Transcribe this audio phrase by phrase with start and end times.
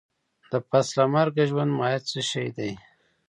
[0.51, 2.71] د پس له مرګه ژوند ماهيت څه شی دی؟